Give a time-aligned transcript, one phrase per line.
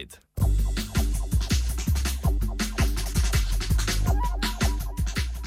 [0.00, 0.16] Inside.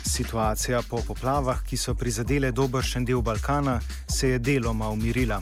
[0.06, 3.80] Situacija po poplavah, ki so prizadele dobršen del Balkana,
[4.10, 5.42] se je deloma umirila.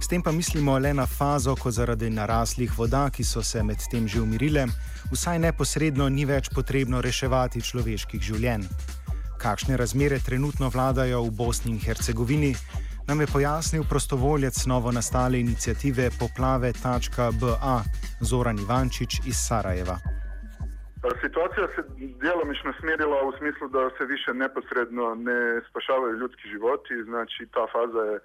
[0.00, 4.08] S tem pa mislimo le na fazo, ko zaradi naraslih voda, ki so se medtem
[4.08, 4.66] že umirile,
[5.10, 8.68] vsaj neposredno ni več potrebno reševati človeških življenj.
[9.38, 12.54] Kakšne razmere trenutno vladajo v Bosni in Hercegovini,
[13.08, 17.76] nam je pojasnil prostovoljec novo nastale inicijative poplave.ba
[18.30, 19.96] Zoran Ivančič iz Sarajeva.
[21.24, 21.82] Situacija se
[22.22, 28.02] djelomično smirila u smislu da se više neposredno ne spašavaju ljudski životi, znači ta faza
[28.10, 28.18] je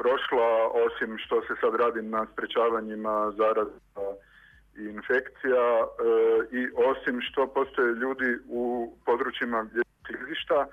[0.00, 0.48] prošla,
[0.86, 4.06] osim što se sad radi na sprečavanjima zaraza
[4.80, 5.86] i infekcija e,
[6.58, 10.66] i osim što postoje ljudi u područjima gdje klizišta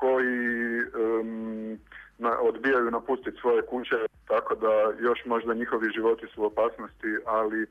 [0.00, 0.48] koji
[0.80, 1.78] um,
[2.20, 3.96] na, odbijaju napustiti svoje kuće,
[4.28, 4.72] tako da
[5.08, 7.66] još možda njihovi životi su u opasnosti, ali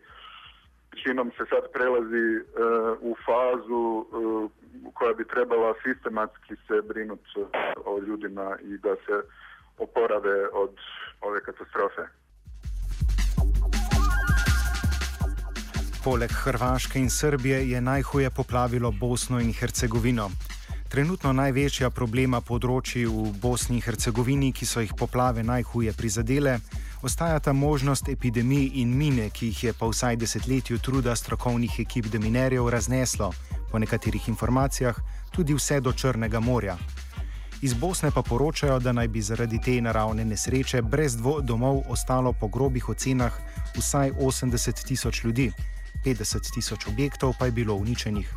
[1.04, 2.42] činom se sad prelazi e,
[3.02, 4.06] u fazu e,
[4.94, 7.44] koja bi trebala sistematski se brinuti e,
[7.86, 9.16] o ljudima i da se
[9.78, 10.74] oporave od
[11.22, 12.02] ove katastrofe.
[16.04, 20.30] Poleg Hrvaške in Srbije je najhuje poplavilo Bosno in Hercegovino.
[20.90, 26.56] Trenutno največja problema področji v Bosni in Hercegovini, ki so jih poplave najhuje prizadele,
[27.06, 32.72] ostajata možnost epidemij in mine, ki jih je po vsaj desetletju truda strokovnih ekip deminerjev
[32.74, 33.30] razneslo,
[33.70, 34.98] po nekaterih informacijah,
[35.30, 36.80] tudi vse do Črnega morja.
[37.62, 42.50] Iz Bosne pa poročajo, da naj bi zaradi te naravne nesreče brez domov ostalo po
[42.50, 43.38] grobih ocenah
[43.78, 45.52] vsaj 80 tisoč ljudi,
[46.06, 48.34] 50 tisoč objektov pa je bilo uničenih.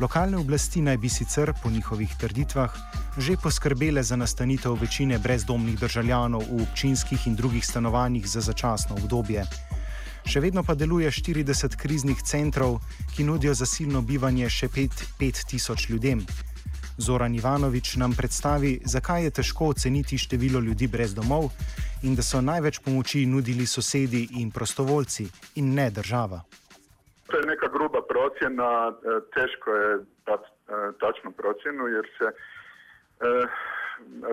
[0.00, 2.74] Lokalne oblasti naj bi sicer, po njihovih trditvah,
[3.18, 9.42] že poskrbele za nastanitev večine brezdomnih državljanov v občinskih in drugih stanovanjih za začasno obdobje.
[10.22, 12.78] Še vedno pa deluje 40 kriznih centrov,
[13.16, 16.22] ki nudijo zasilno bivanje še 5000 ljudem.
[16.98, 21.50] Zoran Ivanovič nam predstavi, zakaj je težko oceniti število ljudi brez domov
[22.02, 26.44] in da so največ pomoči nudili sosedi in prostovoljci in ne država.
[27.26, 27.57] To je gruba
[28.28, 32.32] procjena, e, teško je dati e, tačnu procjenu jer se e,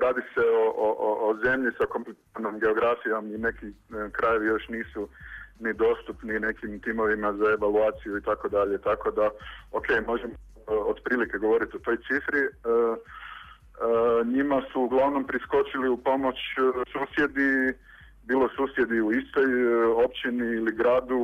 [0.01, 3.71] radi se o, o, o zemlji sa kompletnom geografijom i neki e,
[4.11, 5.09] krajevi još nisu
[5.59, 8.77] ni dostupni nekim timovima za evaluaciju i tako dalje.
[8.77, 9.29] Tako da,
[9.71, 10.33] ok, možemo
[10.67, 12.43] otprilike govoriti o toj cifri.
[14.25, 16.35] Njima su uglavnom priskočili u pomoć
[16.93, 17.77] susjedi,
[18.23, 19.45] bilo susjedi u istoj
[20.05, 21.19] općini ili gradu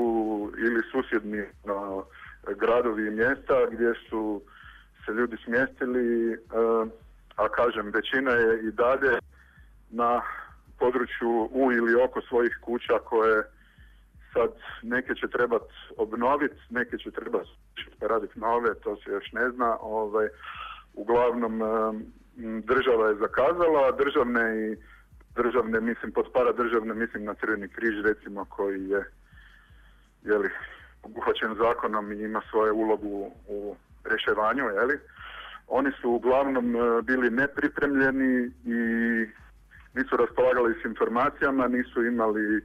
[0.57, 2.05] ili susjedni no,
[2.47, 4.41] gradovi i mjesta gdje su
[5.05, 6.37] se ljudi smjestili, eh,
[7.35, 9.19] a kažem većina je i dalje
[9.89, 10.21] na
[10.79, 13.43] području u ili oko svojih kuća koje
[14.33, 14.49] sad
[14.81, 17.47] neke će trebat obnoviti, neke će trebat
[18.01, 19.77] raditi nove, to se još ne zna.
[19.81, 20.27] Ovaj,
[20.93, 21.65] uglavnom eh,
[22.63, 24.77] država je zakazala, državne i
[25.35, 29.03] državne, mislim, pod para državne, mislim na Crveni križ, recimo, koji je
[30.23, 30.49] jeli,
[31.03, 33.75] obuhvaćen zakonom i ima svoju ulogu u
[34.05, 34.99] rješavanju, jeli.
[35.67, 38.79] Oni su uglavnom e, bili nepripremljeni i
[39.93, 42.61] nisu raspolagali s informacijama, nisu imali e,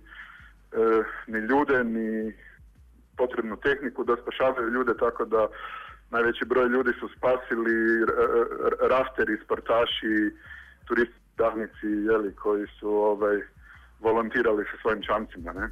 [1.26, 2.32] ni ljude, ni
[3.16, 5.48] potrebnu tehniku da spašavaju ljude, tako da
[6.10, 8.06] najveći broj ljudi su spasili
[8.90, 10.16] rafteri, sportaši,
[10.84, 13.36] turisti davnici jeli, koji su ovaj,
[14.00, 15.52] volontirali sa svojim čamcima.
[15.52, 15.68] Ne?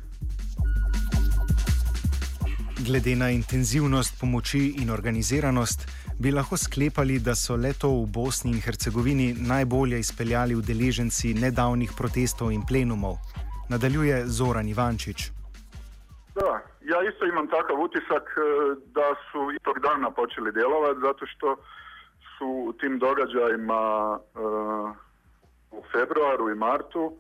[2.79, 5.87] Glede na intenzivnost pomoči in organiziranost,
[6.19, 12.51] bi lahko sklepali, da so leto v Bosni in Hercegovini najbolje izpeljali udeleženci nedavnih protestov
[12.53, 13.15] in plenumov.
[13.71, 15.31] Nadaljuje Zoran Ivančič.
[16.35, 16.51] Da,
[16.91, 18.43] ja isto imam takav utisak eh,
[18.97, 21.57] da su i tog dana počeli djelovati zato što
[22.39, 23.83] su u tim događajima
[24.19, 24.91] uh,
[25.71, 27.13] u februaru i martu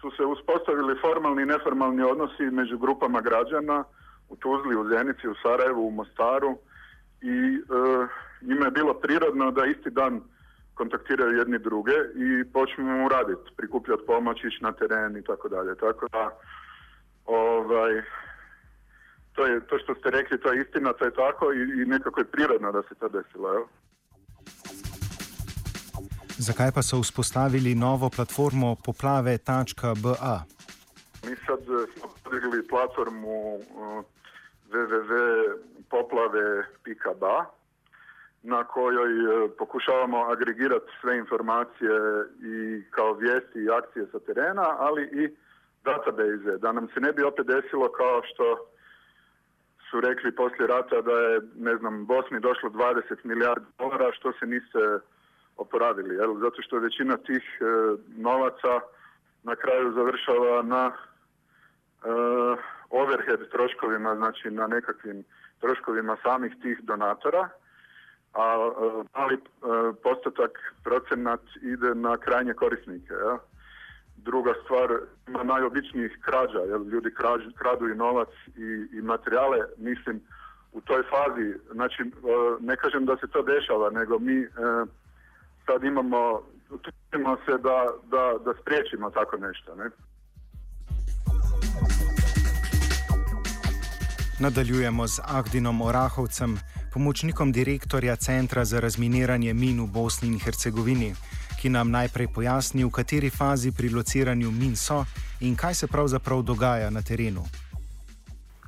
[0.00, 3.84] su se uspostavili formalni i neformalni odnosi među grupama građana
[4.28, 6.58] u Tuzli, u Zenici, u Sarajevu, u Mostaru
[7.22, 8.06] i e,
[8.42, 10.20] njima je bilo prirodno da isti dan
[10.74, 15.76] kontaktiraju jedni druge i počnu raditi, prikupljati pomoć, ići na teren i tako dalje.
[15.76, 16.38] Tako da,
[17.24, 18.02] ovaj,
[19.32, 22.20] to, je, to što ste rekli, to je istina, to je tako i, i nekako
[22.20, 23.54] je prirodno da se to desilo.
[23.54, 23.68] Evo.
[26.38, 30.36] Zakaj pa so vzpostavili novo platformo poplave.ba?
[31.24, 31.60] Mi sad
[31.94, 34.04] smo podigli platformu uh,
[34.70, 37.44] www.poplave.ba
[38.42, 45.02] na kojoj e, pokušavamo agregirati sve informacije i kao vijesti i akcije sa terena, ali
[45.02, 45.36] i
[45.84, 48.68] database, da nam se ne bi opet desilo kao što
[49.90, 54.46] su rekli poslije rata da je, ne znam, Bosni došlo 20 milijardi dolara, što se
[54.46, 54.78] niste
[55.56, 56.38] oporavili, jel?
[56.38, 57.64] Zato što većina tih e,
[58.16, 58.80] novaca
[59.42, 60.92] na kraju završava na
[62.04, 62.08] e,
[62.90, 65.24] overhead troškovima, znači na nekakvim
[65.60, 67.48] troškovima samih tih donatora,
[68.34, 69.40] a e, mali e,
[70.02, 70.50] postotak
[70.84, 73.12] procenat ide na krajnje korisnike.
[73.12, 73.38] Ja?
[74.16, 74.88] Druga stvar,
[75.28, 80.20] ima najobičnijih krađa, jer ljudi krađ, kradu i novac i, i materijale, mislim,
[80.72, 82.06] u toj fazi, znači, e,
[82.60, 84.46] ne kažem da se to dešava, nego mi
[85.66, 89.90] sad imamo, trudimo se da, da, da spriječimo tako nešto, ne?
[94.40, 96.58] Nadaljujemo z Agdinom Orahovcem,
[96.94, 101.10] pomočnikom direktorja Centra za razminiranje min v Bosni in Hercegovini,
[101.60, 105.02] ki nam najprej pojasni, v kateri fazi pri lociranju min so
[105.40, 107.42] in kaj se pravzaprav dogaja na terenu.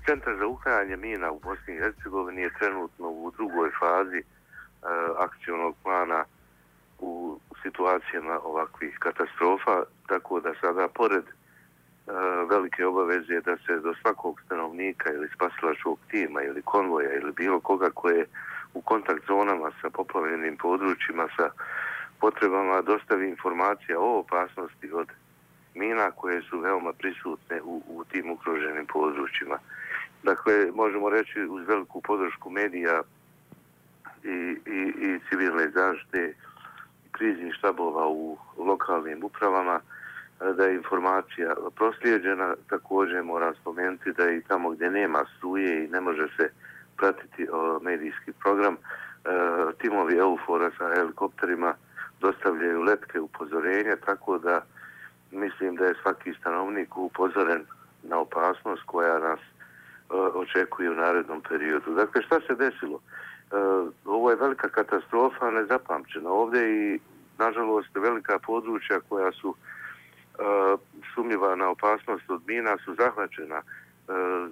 [0.06, 4.26] Centar za uklanjanje mina v Bosni in Hercegovini je trenutno v drugoj fazi uh,
[5.22, 6.24] akcijnog plana
[6.98, 11.24] u situacijama ovakvih katastrofa, tako da sada pored
[12.50, 17.90] velike obaveze da se do svakog stanovnika ili spasilačkog tima ili konvoja ili bilo koga
[17.90, 18.26] koje je
[18.74, 21.50] u kontakt zonama sa poplavljenim područjima, sa
[22.20, 25.08] potrebama dostavi informacija o opasnosti od
[25.74, 29.58] mina koje su veoma prisutne u, u tim okruženim područjima.
[30.22, 33.02] Dakle, možemo reći uz veliku podršku medija
[34.24, 36.34] i, i, i civilne zaštite
[37.12, 39.80] kriznih štabova u lokalnim upravama,
[40.40, 46.00] da je informacija proslijeđena, također mora spomenuti da i tamo gdje nema struje i ne
[46.00, 46.50] može se
[46.96, 48.78] pratiti o, medijski program, e,
[49.78, 51.74] timovi Eufora sa helikopterima
[52.20, 54.62] dostavljaju letke upozorenja, tako da
[55.30, 57.62] mislim da je svaki stanovnik upozoren
[58.02, 59.44] na opasnost koja nas e,
[60.14, 61.94] očekuje u narednom periodu.
[61.94, 63.00] Dakle, šta se desilo?
[63.00, 63.56] E,
[64.04, 67.00] ovo je velika katastrofa, nezapamćena ovdje i,
[67.38, 69.54] nažalost, velika područja koja su
[70.38, 70.76] E,
[71.14, 73.62] sumnjiva na opasnost od mina su zahvaćena e,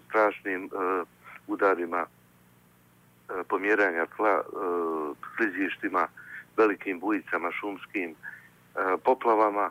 [0.08, 0.68] strašnim e,
[1.46, 2.06] udarima
[3.48, 4.42] pomjeranja tla,
[5.36, 6.08] klizištima,
[6.56, 8.14] velikim bujicama, šumskim
[9.04, 9.70] poplavama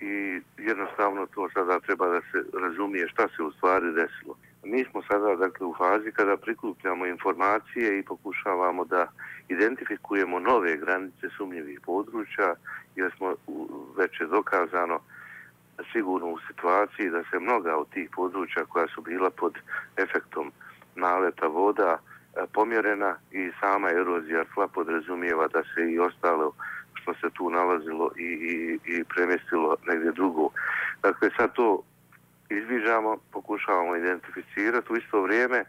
[0.00, 4.36] i jednostavno to sada treba da se razumije šta se u stvari desilo.
[4.64, 9.06] Mi smo sada dakle, u fazi kada prikupljamo informacije i pokušavamo da
[9.48, 12.54] identifikujemo nove granice sumnjivih područja
[12.96, 13.34] jer smo
[13.96, 15.00] već je dokazano
[15.92, 19.54] sigurno u situaciji da se mnoga od tih područja koja su bila pod
[19.96, 20.52] efektom
[20.94, 26.52] naleta voda e, pomjerena i sama erozija tla podrazumijeva da se i ostalo
[26.94, 30.48] što se tu nalazilo i, i, i premestilo negdje drugo.
[31.02, 31.82] Dakle, sad to
[32.50, 34.92] izvižamo, pokušavamo identificirati.
[34.92, 35.64] U isto vrijeme e,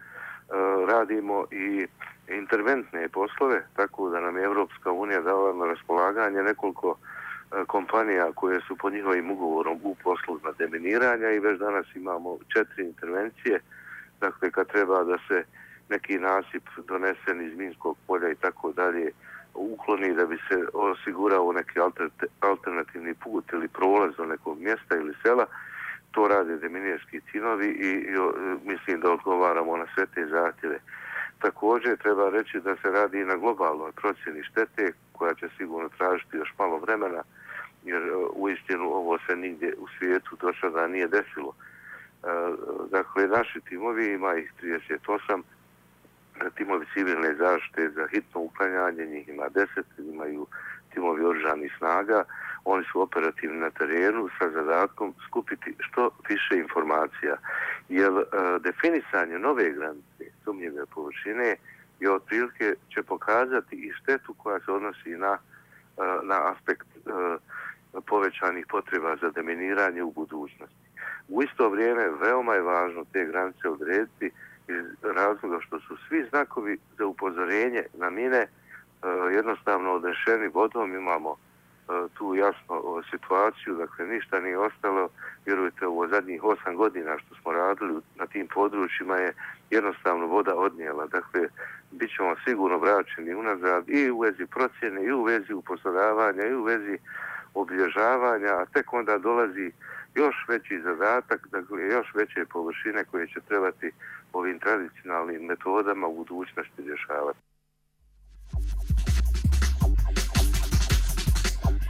[0.88, 1.88] radimo i
[2.28, 7.15] interventne poslove, tako da nam je Evropska unija dala na raspolaganje nekoliko E,
[7.52, 12.38] E, kompanija koje su po njihovim ugovorom u poslu na deminiranja i već danas imamo
[12.54, 13.60] četiri intervencije.
[14.22, 15.44] Dakle, kad treba da se
[15.90, 19.12] neki nasip donesen iz Minskog polja i tako dalje
[19.54, 21.80] ukloni da bi se osigurao neki
[22.40, 25.46] alternativni put ili prolaz do nekog mjesta ili sela,
[26.12, 30.80] to rade deminijski cinovi i, i e, mislim da odgovaramo na sve te zahtjeve.
[31.40, 36.38] Također treba reći da se radi i na globalnoj procjeni štete koja će sigurno tražiti
[36.38, 37.24] još malo vremena
[37.86, 41.54] jer e, u istinu ovo se nigdje u svijetu do sada nije desilo.
[41.54, 42.28] E,
[42.92, 45.42] dakle, naši timovi ima ih 38,
[46.58, 50.48] timovi civilne zaštite za hitno uklanjanje, njih ima 10, imaju
[50.94, 52.24] timovi oržanih snaga,
[52.66, 57.36] oni su operativni na terenu sa zadatkom skupiti što više informacija.
[57.90, 58.24] Jer e,
[58.60, 61.56] definisanje nove granice sumnjive površine
[62.00, 66.88] je otprilike će pokazati i štetu koja se odnosi na, e, na aspekt
[68.02, 70.86] povećanih potreba za deminiranje u budućnosti.
[71.30, 74.32] U isto vrijeme veoma je važno te granice odrediti
[74.68, 74.86] iz
[75.16, 78.48] razloga što su svi znakovi za upozorenje na mine e,
[79.36, 80.96] jednostavno odrešeni vodom.
[80.96, 81.38] Imamo e,
[82.18, 85.10] tu jasno e, situaciju, dakle ništa nije ostalo.
[85.46, 89.34] Vjerujte, ovo zadnjih osam godina što smo radili na tim područjima je
[89.70, 91.06] jednostavno voda odnijela.
[91.08, 91.42] Dakle,
[91.92, 96.64] bit ćemo sigurno vraćeni unazad i u vezi procjene, i u vezi upozoravanja, i u
[96.64, 96.98] vezi
[97.56, 99.72] obilježavanja, a tek onda dolazi
[100.16, 103.92] još veći zadatak, dakle još veće površine koje će trebati
[104.34, 107.40] ovim tradicionalnim metodama u budućnosti rješavati.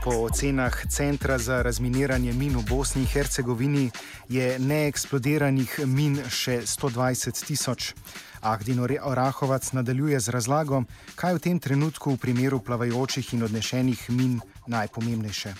[0.04, 3.90] Po ocenah Centra za razminiranje min v Bosni in Hercegovini
[4.28, 7.94] je neeksplodiranih min še 120 tisoč.
[8.42, 10.82] Ahdin Orahovac nadaljuje z razlago,
[11.16, 15.52] kaj v tem trenutku v primeru plavajočih in odnešenih min najpomembnejše.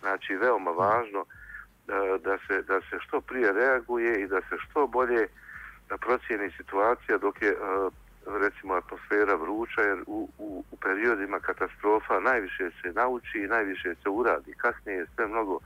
[0.00, 4.86] Znači, veoma važno eh, da se, da se što prije reaguje i da se što
[4.86, 5.28] bolje
[6.00, 7.90] procijeni situacija dok je eh,
[8.26, 14.08] recimo atmosfera vruća jer u, u, u periodima katastrofa najviše se nauči i najviše se
[14.08, 14.54] uradi.
[14.54, 15.58] Kasnije je sve mnogo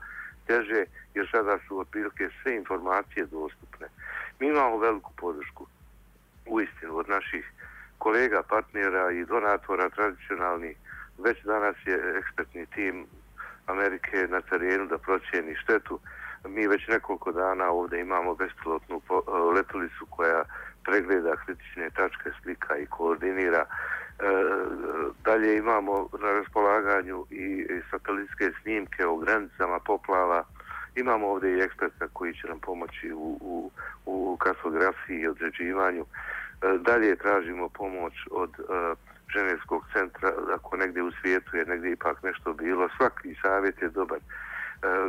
[0.47, 0.85] teže
[1.15, 3.87] jer sada su otprilike sve informacije dostupne.
[4.41, 5.67] Mi imamo veliku podršku
[6.47, 7.53] u istinu od naših
[7.99, 10.75] kolega, partnera i donatora tradicionalni.
[11.19, 13.07] Već danas je ekspertni tim
[13.67, 16.01] Amerike na terenu da procijeni štetu.
[16.49, 19.01] Mi već nekoliko dana ovdje imamo bespilotnu
[19.55, 20.45] letelicu koja
[20.85, 23.65] pregleda kritične tačke slika i koordinira.
[23.65, 23.69] E,
[25.25, 30.45] dalje imamo na raspolaganju i, i satelitske snimke o granicama poplava.
[30.97, 33.71] Imamo ovdje i eksperta koji će nam pomoći u, u,
[34.07, 36.05] u kartografiji i određivanju.
[36.05, 38.63] E, dalje tražimo pomoć od e,
[39.35, 42.89] ženevskog centra, ako negdje u svijetu je negdje ipak nešto bilo.
[42.97, 44.19] Svaki savjet je dobar.
[44.19, 44.23] E,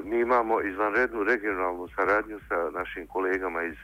[0.03, 3.75] mi imamo izvanrednu regionalnu saradnju sa našim kolegama iz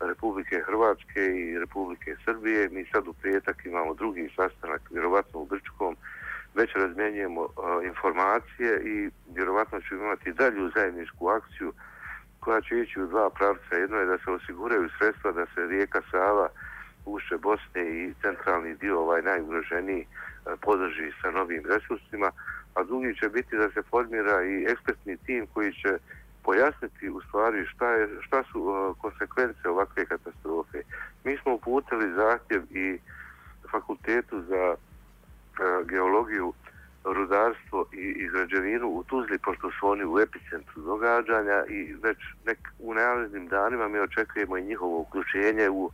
[0.00, 2.68] Republike Hrvatske i Republike Srbije.
[2.68, 5.96] Mi sad u prijetak imamo drugi sastanak, vjerovatno u Brčkom,
[6.54, 7.48] već razmenjujemo
[7.84, 11.72] informacije i vjerovatno ćemo imati dalju zajedničku akciju
[12.40, 13.76] koja će ići u dva pravca.
[13.76, 16.48] Jedno je da se osiguraju sredstva da se rijeka Sava
[17.06, 20.06] ušće Bosne i centralni dio ovaj najugroženiji
[20.60, 22.30] podrži sa novim resursima,
[22.74, 25.98] a drugi će biti da se formira i ekspertni tim koji će
[26.42, 30.82] pojasniti u stvari šta, je, šta su uh, konsekvence ovakve katastrofe.
[31.24, 32.98] Mi smo uputili zahtjev i
[33.70, 34.74] fakultetu za
[35.60, 36.52] E, geologiju,
[37.04, 42.58] rudarstvo i, i građevinu u Tuzli, pošto su oni u epicentru događanja i već nek,
[42.78, 45.90] u najavljenim danima mi očekujemo i njihovo uključenje u,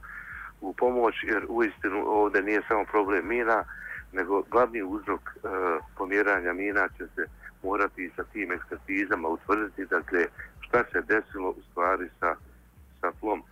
[0.61, 3.65] u pomoć, jer u istinu ovdje nije samo problem mina,
[4.13, 5.49] nego glavni uzrok e,
[5.97, 7.25] pomjeranja mina će se
[7.63, 10.27] morati sa tim ekspertizama utvrditi dakle,
[10.61, 12.35] šta se desilo u stvari sa,
[13.01, 13.43] sa plom.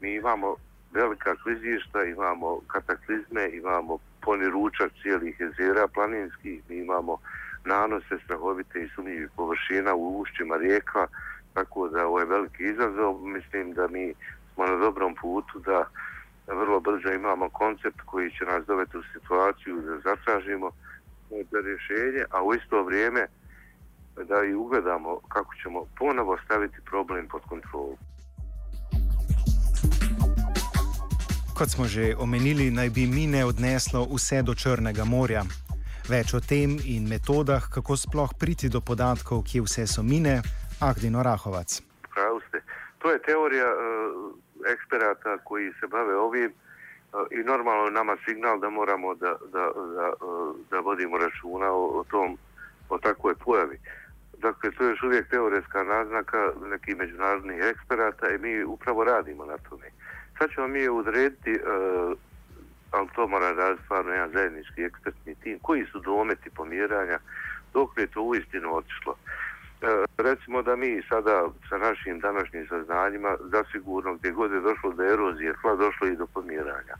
[0.00, 0.56] Mi imamo
[0.92, 7.18] velika klizišta, imamo kataklizme, imamo poni ručak cijelih jezera planinskih, mi imamo
[7.64, 11.06] nanose strahovite i sumnjivih površina u ušćima rijeka,
[11.54, 13.26] tako da ovo je veliki izazov.
[13.26, 14.14] Mislim da mi
[14.54, 15.88] smo na dobrom putu da
[16.46, 20.70] vrlo brzo imamo koncept koji će nas doveti u situaciju da zatražimo
[21.30, 23.26] za rješenje, a u isto vrijeme
[24.24, 27.96] da i ugledamo kako ćemo ponovo staviti problem pod kontrolu.
[31.56, 35.40] Kot smo že omenili, naj bi mine odneslo vse do Črnega morja.
[36.04, 40.42] Več o tem in metodah, kako sploh priti do podatkov, kje vse so mine,
[40.84, 41.80] Ahdino Rahovac.
[42.12, 42.60] Prav ste.
[43.00, 44.36] To je teorija uh,
[44.68, 49.64] eksperata koji se bave ovim uh, i normalno nama signal da moramo da, da,
[49.96, 52.36] da, uh, da vodimo računa o, o tom,
[52.88, 53.80] o takvoj pojavi.
[54.38, 59.56] Dakle, to je još uvijek teoretska naznaka nekih međunarodnih eksperata i mi upravo radimo na
[59.56, 59.95] tome.
[60.38, 62.18] Sad ćemo mi odrediti, uh,
[62.90, 67.18] ali to mora raditi stvarno jedan zajednički ekspertni tim, koji su dometi pomjeranja,
[67.72, 69.16] dok je to uistinu otišlo.
[69.82, 75.02] E, recimo da mi sada sa našim današnjim saznanjima zasigurno gdje god je došlo do
[75.04, 76.96] erozije, tla došlo i do pomjeranja.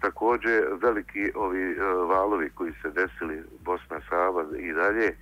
[0.00, 5.16] Također veliki ovi e, valovi koji se desili Bosna, Sava i dalje,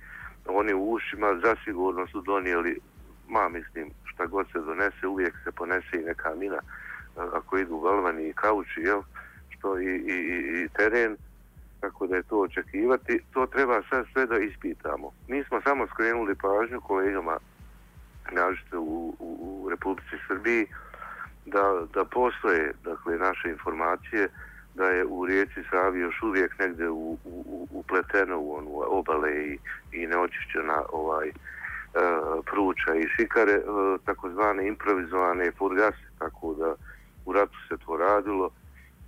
[0.45, 2.79] oni u ušima zasigurno su donijeli,
[3.27, 6.59] ma mislim, šta god se donese, uvijek se ponese i neka mina
[7.33, 9.01] ako idu galvani i kauči, jel?
[9.49, 10.17] što i, i,
[10.63, 11.17] i teren,
[11.79, 13.21] tako da je to očekivati.
[13.33, 15.11] To treba sad sve da ispitamo.
[15.27, 17.37] Mi smo samo skrenuli pažnju kolegama
[18.31, 20.67] nažite u, u, u Republici Srbiji
[21.45, 24.29] da, da postoje dakle, naše informacije
[24.75, 29.57] da je u rijeci Savi još uvijek negde u, u, upleteno u onu obale i,
[29.91, 31.33] i neočišćena ovaj e,
[32.45, 33.61] pruča i šikare, e,
[34.05, 36.75] takozvane improvizovane furgase, tako da
[37.29, 38.49] u ratu se to radilo.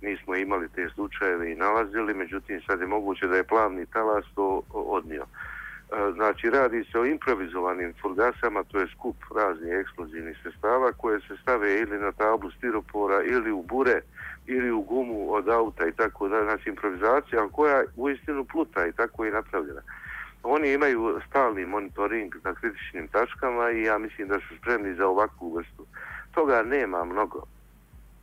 [0.00, 4.62] Nismo imali te slučajeve i nalazili, međutim sad je moguće da je plavni talas to
[4.72, 5.24] odnio.
[5.24, 11.36] E, znači, radi se o improvizovanim furgasama, to je skup raznih eksplozivnih sestava koje se
[11.42, 14.00] stave ili na tablu stiropora ili u bure,
[14.46, 18.92] ili u gumu od auta i tako da, znači improvizacija koja u istinu pluta i
[18.92, 19.82] tako je napravljena.
[20.42, 25.54] Oni imaju stalni monitoring na kritičnim tačkama i ja mislim da su spremni za ovakvu
[25.54, 25.86] vrstu.
[26.34, 27.46] Toga nema mnogo.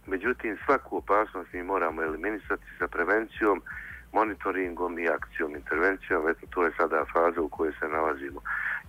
[0.09, 3.61] Međutim, svaku opasnost mi moramo eliminisati sa prevencijom
[4.11, 6.29] monitoringom i akcijom, intervencijom.
[6.29, 8.41] Eto, to je sada faza u kojoj se nalazimo.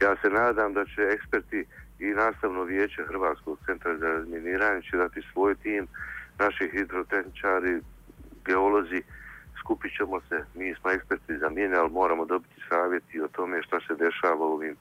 [0.02, 1.64] Ja se nadam da će eksperti
[1.98, 5.86] i nastavno vijeće Hrvatskog centra za razminiranje će dati svoj tim,
[6.38, 7.80] naši hidrotehničari,
[8.44, 9.02] geolozi,
[9.60, 13.80] skupit ćemo se, mi smo eksperti za mine, ali moramo dobiti savjeti o tome što
[13.80, 14.76] se dešava u ovim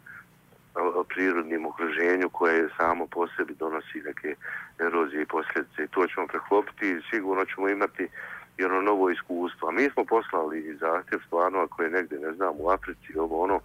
[1.10, 4.36] prirodnim okruženju koje samo po sebi donosi neke
[4.80, 8.08] erozije i posljedice i to ćemo preklopiti i sigurno ćemo imati
[8.58, 9.70] jedno novo iskustvo.
[9.70, 13.60] A mi smo poslali zahtjev stvarno ako je negdje, ne znam, u Africi, ovo ono,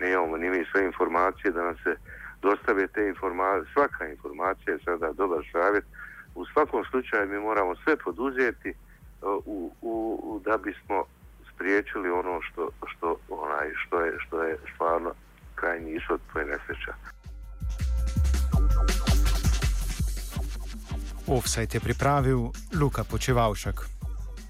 [0.00, 1.96] ne imamo ni mi sve informacije da nam se
[2.42, 3.72] dostave te informacije.
[3.72, 5.84] Svaka informacija je sada dobar savjet.
[6.34, 8.74] U svakom slučaju mi moramo sve poduzeti
[9.22, 11.04] u, u, u, da bismo
[11.54, 15.14] spriječili ono što, što, onaj, što, je, što je stvarno
[15.62, 16.92] krajni ishod, to je nesreća.
[21.26, 22.40] Offsajt je pripravil
[22.80, 24.01] Luka Počevalšek.